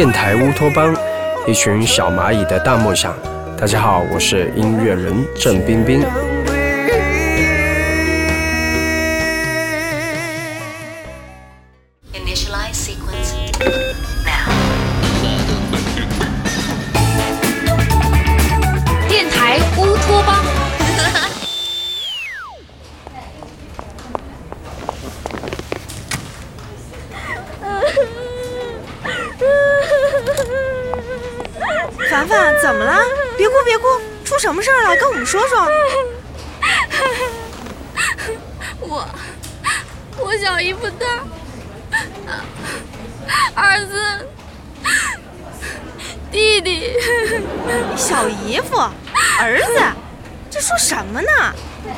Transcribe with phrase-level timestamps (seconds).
[0.00, 0.96] 电台乌托邦，
[1.46, 3.14] 一群小蚂蚁的大梦想。
[3.54, 6.00] 大家好，我是音乐人郑冰冰。
[34.50, 34.96] 什么事儿了？
[34.98, 35.64] 跟我们说说。
[38.80, 39.08] 我
[40.18, 41.22] 我小姨夫他
[43.54, 44.26] 儿子
[46.32, 46.94] 弟弟，
[47.96, 48.76] 小姨夫，
[49.38, 49.80] 儿子，
[50.50, 51.28] 这说什么呢？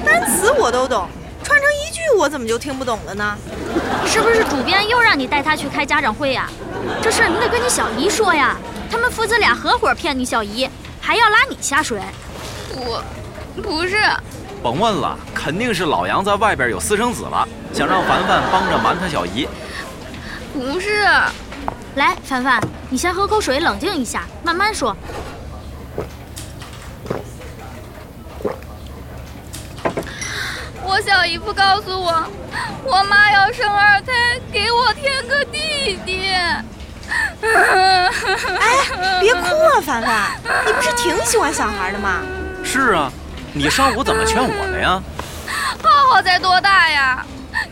[0.05, 1.09] 单词我都懂，
[1.43, 3.35] 串成一句我怎么就听不懂了呢？
[4.05, 6.51] 是不是主编又让你带他去开家长会呀？
[7.01, 8.59] 这事儿你得跟你小姨说呀。
[8.91, 10.69] 他们父子俩合伙骗你小姨，
[11.01, 11.99] 还要拉你下水。
[12.75, 13.03] 我
[13.63, 13.97] 不是，
[14.63, 19.49] 甭问了，肯定是老杨在外边有私生子了，想让凡凡帮着瞒他小姨。
[20.53, 21.05] 不是，
[21.97, 24.97] 来，凡凡，你先喝口水，冷静一下，慢慢说。
[30.85, 32.23] 我小姨夫告诉我，
[32.85, 36.31] 我妈要生二胎，给我添个弟弟。
[37.43, 40.33] 哎，别哭啊，凡凡，
[40.67, 42.21] 你不是挺喜欢小孩的吗？
[42.65, 43.13] 是啊，
[43.53, 45.03] 你上午怎么劝我的呀？
[45.83, 47.25] 浩浩才多大呀？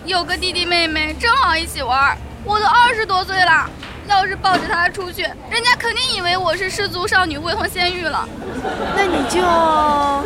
[0.04, 2.16] 有个弟弟妹妹正好一起玩。
[2.44, 3.68] 我都二十多岁了，
[4.08, 8.26] 要是抱着他出去，人家肯定以为我是失足少女、未婚先孕了。
[8.96, 10.24] 那你就，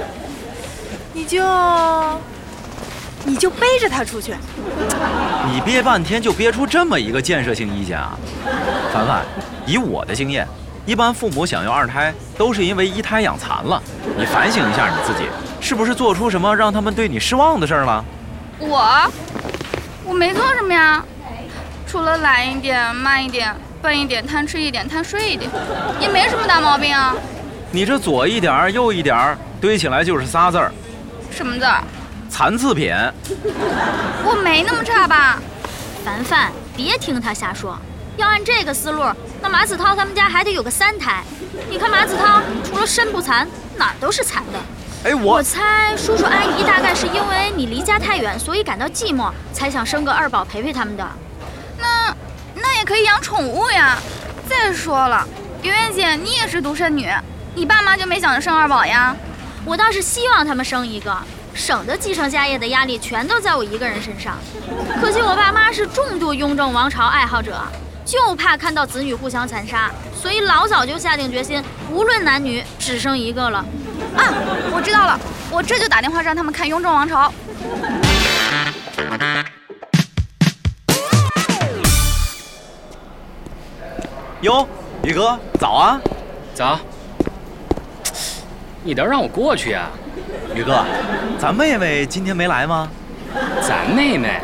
[1.13, 2.21] 你就，
[3.25, 4.35] 你就背着他出去。
[5.53, 8.17] 你憋半天就憋出这么一个建设性意见啊？
[8.93, 9.25] 凡凡，
[9.67, 10.47] 以我的经验，
[10.87, 13.83] 一般父母想要二胎都是因为一胎养残了。
[14.17, 15.29] 你反省一下你自己，
[15.61, 18.05] 是不是做出什么让他们对你失望的事儿了？
[18.59, 19.11] 我，
[20.05, 21.03] 我没做什么呀，
[21.87, 25.51] 除了懒一点、慢一点、笨一点、贪吃一点、贪睡一点，
[26.01, 27.15] 也没什么大毛病啊。
[27.71, 30.71] 你这左一点儿右一点儿堆起来就是仨字儿，
[31.31, 31.83] 什么字儿？
[32.29, 32.93] 残次品。
[34.25, 35.41] 我没那么差吧？
[36.05, 37.79] 凡凡，别听他瞎说。
[38.17, 39.03] 要按这个思路，
[39.45, 41.23] 那马子涛他们家还得有个三胎。
[41.69, 43.47] 你看马子涛除了身不残，
[43.77, 44.59] 哪儿都是残的。
[45.05, 51.07] 哎，我我猜叔叔阿姨大概是因为你离家太远，所以感到寂寞，才想生个二宝陪陪他们的。
[51.79, 52.17] 那
[52.55, 53.99] 那也可以养宠物呀。
[54.49, 55.29] 再说了，
[55.63, 57.11] 圆圆姐你也是独生女，
[57.55, 59.15] 你爸妈就没想着生二宝呀？
[59.67, 61.15] 我倒是希望他们生一个，
[61.53, 64.39] 省得继承家业的压力全都在我一个人身上。
[65.03, 67.61] 可惜我爸妈是重度雍正王朝爱好者。
[68.05, 73.65] 就怕看到子女互相残杀，所以老早就下定决心，无论男女，只生一个了。
[74.15, 74.29] 啊，
[74.73, 75.19] 我知道了，
[75.51, 77.29] 我这就打电话让他们看《雍正王朝》。
[84.43, 84.69] 哟，
[85.03, 85.99] 宇哥，早啊！
[86.55, 86.79] 早。
[88.83, 89.89] 你倒让我过去呀，
[90.55, 90.85] 宇哥，
[91.39, 92.87] 咱妹妹今天没来吗？
[93.67, 94.43] 咱妹妹？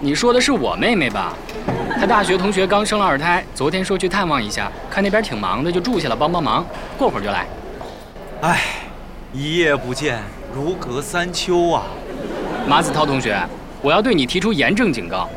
[0.00, 1.32] 你说的是我妹妹吧？
[2.00, 6.64] 她大学同学刚生了二胎，昨天说去探望一下，看那边挺忙的，就住下了帮帮忙，
[6.96, 7.44] 过会儿就来。
[8.40, 8.60] 唉，
[9.32, 10.18] 一夜不见，
[10.54, 11.82] 如隔三秋啊！
[12.68, 13.36] 马子涛同学，
[13.82, 15.28] 我要对你提出严正警告。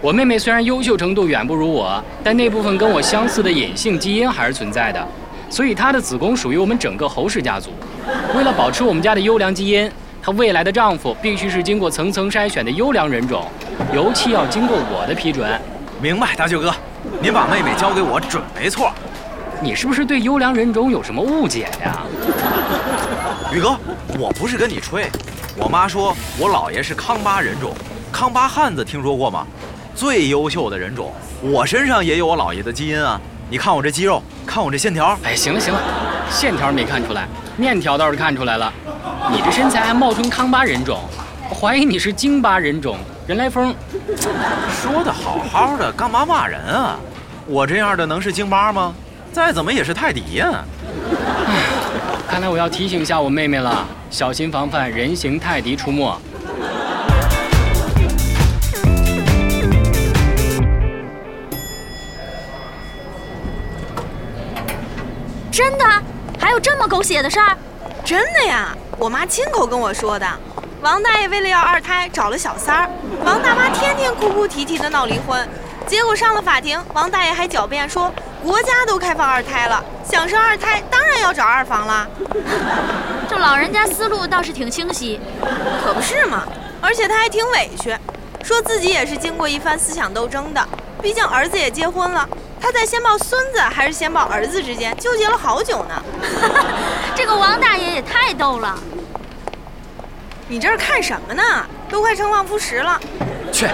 [0.00, 5.06] 我妹妹虽然优秀程度远不如我，但那部分跟我相似的隐性基因还是存在的，
[5.50, 7.72] 所以她的子宫属于我们整个侯氏家族。
[8.34, 13.44] 为了保持我们家的优良基因，她未来的丈夫必须是经过层层筛选的优良人种，
[13.94, 15.46] 尤其要经过我的批准。
[16.02, 16.74] 明白，大舅哥，
[17.20, 18.90] 您把妹妹交给我准没错。
[19.60, 22.00] 你是不是对优良人种有什么误解呀？
[23.52, 23.76] 宇哥，
[24.18, 25.06] 我不是跟你吹，
[25.58, 27.74] 我妈说我姥爷是康巴人种，
[28.10, 29.46] 康巴汉子听说过吗？
[29.94, 33.20] 最优秀的人种，我身上也有我姥爷的基因啊！
[33.50, 35.18] 你看我这肌肉，看我这线条。
[35.22, 35.80] 哎，行了行了，
[36.30, 37.28] 线条没看出来，
[37.58, 38.72] 面条倒是看出来了。
[39.30, 40.98] 你这身材还冒充康巴人种，
[41.50, 42.96] 我怀疑你是京巴人种。
[43.26, 43.72] 人来疯，
[44.16, 46.98] 说的好好的，干嘛骂人啊？
[47.46, 48.94] 我这样的能是京巴吗？
[49.32, 50.64] 再怎么也是泰迪呀！
[51.46, 51.54] 唉，
[52.28, 56.20] 看来我要提醒一下我妹妹了，小心防范人形泰迪出没。
[65.50, 65.84] 真的？
[66.38, 67.56] 还有这么狗血的事儿？
[68.04, 70.26] 真的呀，我妈亲口跟我说的。
[70.82, 72.90] 王大爷为了要二胎找了小三儿，
[73.22, 75.46] 王大妈天天哭哭啼啼的闹离婚，
[75.86, 78.10] 结果上了法庭，王大爷还狡辩说
[78.42, 82.08] 国家都开放二胎了，想生二胎当然要找二房了，
[83.28, 85.20] 这老人家思路倒是挺清晰。
[85.84, 86.44] 可不是嘛？
[86.80, 87.94] 而且他还挺委屈，
[88.42, 90.66] 说自己也是经过一番思想斗争的，
[91.02, 92.26] 毕竟儿子也结婚了，
[92.58, 96.02] 他在先抱孙子还是先抱儿子之间纠结了好久呢。
[97.14, 98.78] 这个王大爷也太逗了。
[100.50, 101.42] 你这是看什么呢？
[101.88, 103.00] 都快成旺夫石了。
[103.52, 103.68] 去，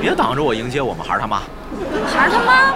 [0.00, 1.38] 别挡着我迎接我们孩儿他妈。
[2.12, 2.74] 孩儿他妈，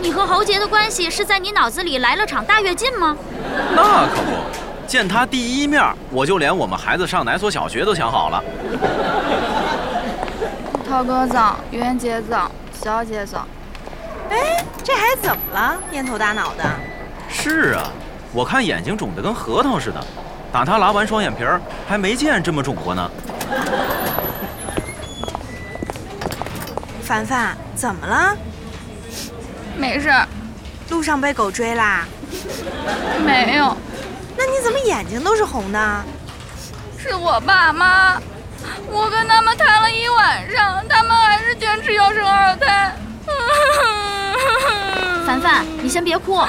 [0.00, 3.16] 你和侯杰的关系是在你脑子里来了场大跃进吗？
[3.74, 8.44] 那可不，见他第一面，我就连我们孩子上哪所小学都想好了。
[10.88, 12.48] 涛哥早，袁姐早，
[12.80, 13.44] 小姐早。
[14.30, 15.76] 哎，这孩子怎么了？
[15.92, 16.62] 蔫头大脑的。
[17.28, 17.90] 是啊，
[18.32, 20.00] 我看眼睛肿得跟核桃似的，
[20.52, 23.10] 打他拉完双眼皮儿，还没见这么肿过呢。
[27.02, 28.36] 凡凡，怎么了？
[29.76, 30.26] 没事儿，
[30.88, 32.04] 路上被狗追啦？
[33.24, 33.76] 没有，
[34.36, 36.04] 那你怎么眼睛都是红的？
[36.98, 38.20] 是我爸妈。
[38.90, 42.92] 我跟他们谈了一晚上，他们还是坚持要生二胎。
[45.36, 46.40] 凡凡，你先别哭，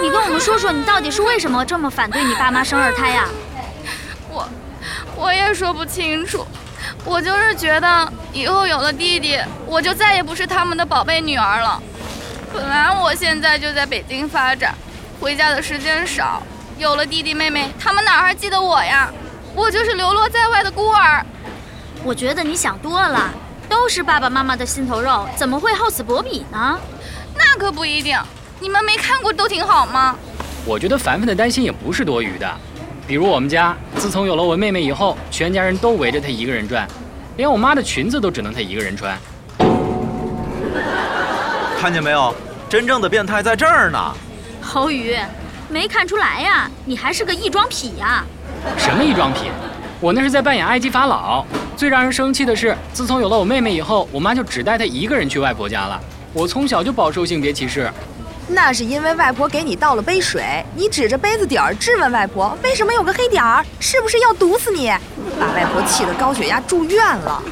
[0.00, 3.24] 你跟我们说说，你到底是为什么这么反对你爸妈生二胎呀、
[4.30, 4.48] 我
[5.16, 6.46] 我也说不清楚，
[7.04, 11.82] 我就是觉得以后有了弟弟，我就再也不是他们的宝贝女儿了。
[12.52, 14.74] 本来我现在就在北京发展，
[15.20, 16.40] 回家的时间少，
[16.78, 19.10] 有了弟弟妹妹，他们哪还记得我呀？
[19.54, 21.24] 我就是流落在外的孤儿。
[22.04, 23.30] 我觉得你想多了，
[23.68, 26.78] 都是爸爸妈妈的心头肉，怎么会厚此薄彼呢？
[27.58, 28.16] 那可不一定，
[28.60, 30.14] 你们没看过都挺好吗？
[30.64, 32.48] 我觉得凡凡的担心也不是多余的。
[33.04, 36.86] 比如我们家，自从有了我妹妹以后，全家人都围着她一个人转，
[37.36, 39.18] 连我妈的裙子都只能她一个人穿。
[41.80, 42.32] 看见没有？
[42.68, 44.14] 真正的变态在这儿呢。
[44.62, 45.16] 侯宇，
[45.68, 48.24] 没看出来呀，你还是个异装癖呀。
[48.76, 49.50] 什么异装癖？
[49.98, 51.44] 我那是在扮演埃及法老。
[51.76, 56.00] 最让人生气的是，自从有了我妹妹以后，我妈就只带她一个人去外婆家了。
[56.32, 57.90] 我从小就饱受性别歧视。
[58.50, 64.90] 那是因为外婆给你倒了杯水，你指着杯子底儿质问外婆为什么有个黑点儿，是不是要毒死你？
[65.38, 67.42] 把外婆气得高血压住院了。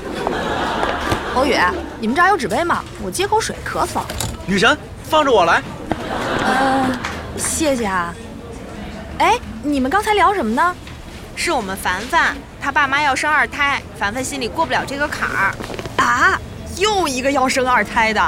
[1.34, 1.54] 侯宇，
[2.00, 2.82] 你们这儿有纸杯吗？
[3.02, 4.06] 我接口水，渴死了。
[4.46, 5.62] 女神，放着我来。
[6.40, 6.98] 呃，
[7.36, 8.14] 谢谢啊。
[9.18, 10.74] 哎，你们刚才聊什么呢？
[11.34, 15.54] 是我们凡凡，他爸妈要生二胎，凡凡心里过不了这个坎儿。
[15.98, 16.40] 啊，
[16.78, 18.22] 又一个要生二胎的，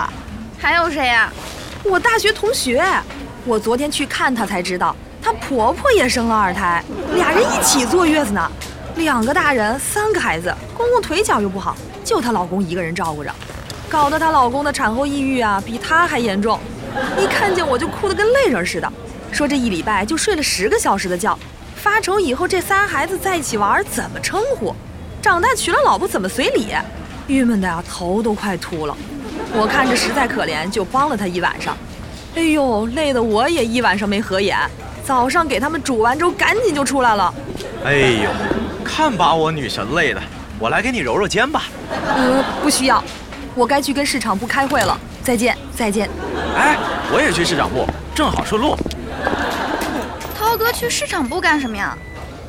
[0.60, 1.32] 还有谁呀、
[1.84, 2.84] 我大学同学。
[3.44, 6.82] 我昨天去看她才知道，她婆婆也生了二胎，
[7.14, 8.50] 俩人一起坐月子呢。
[8.96, 13.32] 两个大人，三个孩子，公公腿脚又不好，就她老公一个人照顾着，
[13.88, 16.58] 搞得她老公的产后抑郁啊，比她还严重。
[17.16, 18.92] 一看见我就哭得跟泪人似的，
[19.30, 21.38] 说这一礼拜就睡了十个小时的觉，
[21.76, 24.74] 发愁以后这仨孩子在一起玩怎么称呼，
[25.22, 26.74] 长大娶了老婆怎么随礼，
[27.28, 28.96] 郁闷的呀头都快秃了。
[29.54, 31.76] 我看着实在可怜，就帮了他一晚上。
[32.34, 34.58] 哎呦，累得我也一晚上没合眼。
[35.04, 37.32] 早上给他们煮完粥，赶紧就出来了。
[37.84, 38.30] 哎呦，
[38.84, 40.20] 看把我女神累的，
[40.58, 41.64] 我来给你揉揉肩吧。
[41.90, 43.02] 呃，不需要，
[43.54, 44.98] 我该去跟市场部开会了。
[45.22, 46.08] 再见，再见。
[46.56, 46.76] 哎，
[47.12, 48.76] 我也去市场部，正好顺路。
[50.38, 51.96] 涛哥去市场部干什么呀？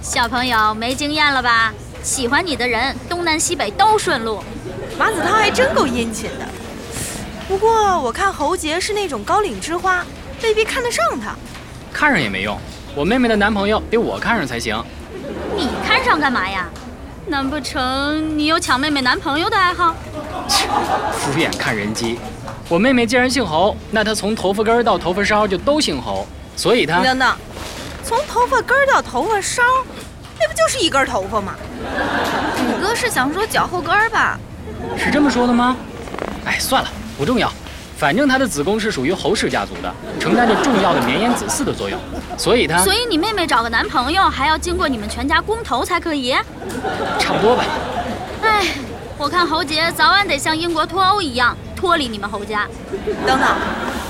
[0.01, 1.73] 小朋友没经验了吧？
[2.01, 4.41] 喜欢你的人，东南西北都顺路。
[4.97, 6.45] 马子涛还真够殷勤的。
[7.49, 10.05] 不过我看侯杰是那种高岭之花，
[10.43, 11.33] 未必看得上他。
[11.91, 12.55] 看上也没用，
[12.93, 14.79] 我妹妹的男朋友得我看上才行。
[15.57, 16.69] 你看上干嘛呀？
[17.25, 19.95] 难不成你有抢妹妹男朋友的爱好？
[20.47, 20.67] 切
[21.11, 22.19] 敷衍看人机。
[22.67, 27.35] 我妹妹既然姓侯，那她从头发根儿到头发梢就都姓侯，所以她等等，
[28.03, 29.63] 从头发根儿到头发梢，
[30.39, 31.55] 那不就是一根头发吗？
[32.67, 34.39] 你哥是想说脚后跟儿吧？
[34.95, 35.75] 是这么说的吗？
[36.45, 36.89] 哎，算了，
[37.19, 37.51] 不重要。
[37.97, 41.99] 反正他的子宫是属于侯氏家族的，承担着重要的绵延子嗣的作用，
[42.37, 46.33] 所以他所以你妹妹找个男朋友还要经过你们全家公投才可以？
[47.19, 47.65] 差不多吧。
[48.41, 48.67] 哎，
[49.17, 52.65] 我看侯杰早晚得像英国脱欧一样脱离你们侯家。
[53.27, 53.49] 等等，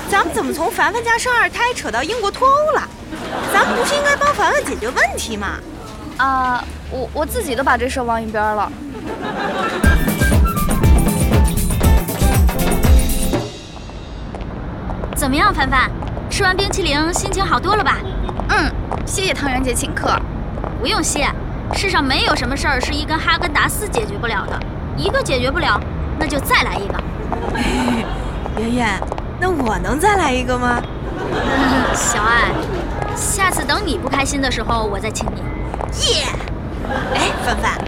[0.08, 2.88] 咱们怎么从凡凡家生二胎扯到英国脱欧了？
[3.52, 5.58] 咱们不是应该帮凡凡解决问题吗？
[6.16, 6.62] 啊、
[6.92, 8.70] 我我自己都把这事忘一边了。
[15.30, 15.88] 么样，凡凡？
[16.28, 17.98] 吃完冰淇淋心情好多了吧？
[18.48, 18.68] 嗯，
[19.06, 20.10] 谢谢汤圆姐请客。
[20.80, 21.28] 不用谢，
[21.72, 24.58] 世上没有什么事儿是一根哈根达斯解决不了的，
[24.96, 25.80] 一个解决不了，
[26.18, 27.02] 那就再来一个。
[28.58, 29.00] 圆圆，
[29.38, 30.82] 那我能再来一个吗？
[31.94, 32.50] 小爱，
[33.14, 35.42] 下次等你不开心的时候，我再请你。
[36.10, 36.24] 耶！
[37.14, 37.78] 哎，凡凡，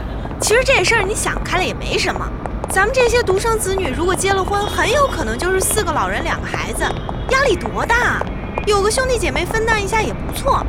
[0.40, 2.25] 其实这事儿你想开了也没什么。
[2.68, 6.84] 咱们这些独生子女，如果结了婚，很有可能就是四个老人两个孩子，
[7.31, 8.23] 压力多大啊！
[8.67, 10.64] 有个兄弟姐妹分担一下也不错。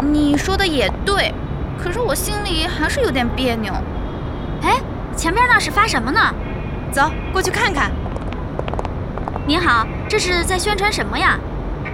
[0.00, 1.32] 你说的也对，
[1.82, 3.72] 可是我心里还是有点别扭。
[4.62, 4.80] 哎，
[5.16, 6.20] 前面那是发什么呢？
[6.90, 7.90] 走，过去看看。
[9.46, 11.38] 您好，这是在宣传什么呀？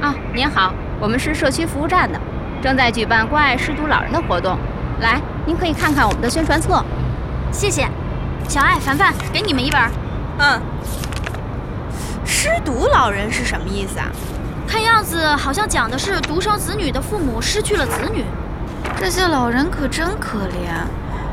[0.01, 2.19] 啊，您好，我们是社区服务站的，
[2.63, 4.59] 正在举办关爱失独老人的活动。
[5.01, 6.85] 来，您可以看看我们的宣传册。
[7.51, 7.89] 谢谢。
[8.49, 9.81] 小爱、凡凡，给你们一本。
[10.39, 10.61] 嗯。
[12.29, 14.07] 失独老人是什么意思啊？
[14.69, 18.23] 看样子好像讲的是独生子女的父母失去了子女。
[19.01, 20.71] 这些老人可真可怜。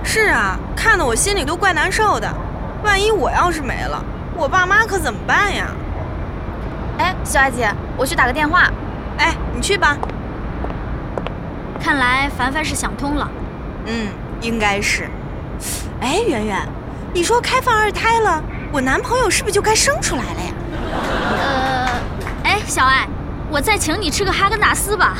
[0.03, 2.33] 是啊，看得我心里都怪难受的。
[2.81, 4.01] 万一我要是没了，
[4.35, 5.67] 我爸妈可怎么办呀？
[6.97, 8.71] 哎，小艾姐，我去打个电话。
[9.17, 9.97] 哎，你去吧。
[11.83, 13.29] 看来凡凡是想通了。
[13.85, 14.07] 嗯，
[14.39, 15.09] 应该是。
[15.99, 16.57] 哎，圆圆，
[17.13, 20.53] 你说开放二胎了，我男朋友是不是就该生出来了呀？
[21.39, 21.87] 呃，
[22.43, 23.07] 哎，小爱，
[23.49, 25.17] 我再请你吃个哈根达斯吧。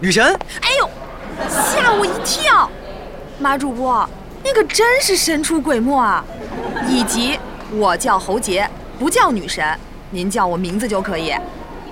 [0.00, 0.24] 女神，
[0.60, 0.90] 哎呦，
[1.48, 2.68] 吓我一跳！
[3.38, 4.04] 马主播，
[4.42, 6.24] 你可真是神出鬼没啊！
[6.88, 7.38] 以及
[7.70, 8.68] 我叫侯杰，
[9.02, 9.66] 不叫女神，
[10.12, 11.34] 您叫我名字就可以。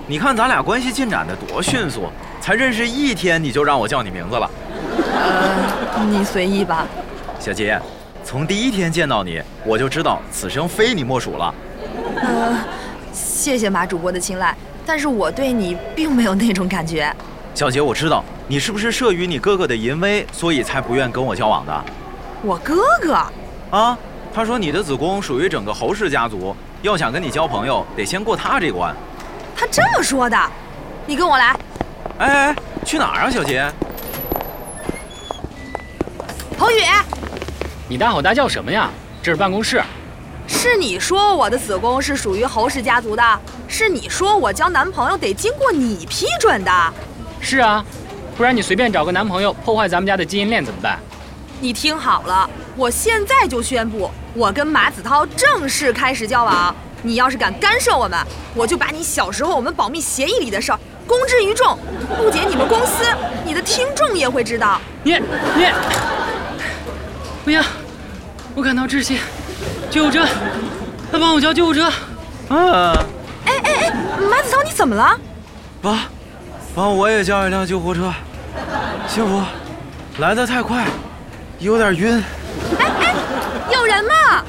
[0.07, 4.49] 你看咱俩关系进展的多迅速，才认识一天你就让我叫你名字了。
[5.13, 6.87] 呃，你随意吧。
[7.37, 7.77] 小杰，
[8.23, 11.53] 从第一天见到你，我就知道此生非你莫属了。
[12.15, 12.57] 呃，
[13.11, 17.13] 谢谢马主播的青睐，但是我对你并没有那种感觉。
[17.53, 21.83] 小杰，我知道你是不是慑于你哥哥的淫威，所以才不愿跟我交往的。
[22.41, 23.21] 我哥哥？
[23.69, 23.99] 啊，
[24.33, 28.95] 他说你的子宫属于整个侯氏家族，要想跟你交朋友，得先过他这关。
[29.55, 30.37] 他这么说的？
[31.05, 31.55] 你跟我来。
[32.17, 33.71] 哎哎，去哪儿啊，小杰？
[36.57, 36.81] 侯宇，
[37.87, 38.89] 你大吼大叫什么呀？
[39.21, 39.81] 这是办公室。
[40.47, 43.23] 是你说我的子宫是属于侯氏家族的，
[43.67, 46.71] 是你说我交男朋友得经过你批准的。
[47.39, 47.85] 是啊，
[48.35, 50.99] 不然你随便找个男朋友破坏咱们家的基因链怎么办？
[51.61, 56.75] 你听好了，我现在就宣布，我跟马子涛正式开始交往。
[57.03, 58.17] 你要是敢干涉我们，
[58.55, 61.77] 我就把你小时候我们保密协议里的事儿公之于众，
[62.17, 63.05] 不仅你们公司，
[63.45, 64.81] 你的听众也会知道。
[65.03, 65.67] 你你，
[67.45, 67.63] 不行，
[68.55, 69.19] 我感到窒息，
[69.91, 70.25] 救护车，
[71.11, 71.85] 快帮我叫救护车！
[72.49, 73.05] 啊！
[73.45, 75.15] 哎哎哎，马子涛，你怎么了？
[75.79, 76.07] 爸。
[76.73, 78.13] 帮我也叫一辆救护车，
[79.05, 79.43] 幸福，
[80.19, 80.85] 来得太快，
[81.61, 82.23] 有点晕。
[82.79, 83.15] 哎哎
[83.71, 84.43] 有人吗？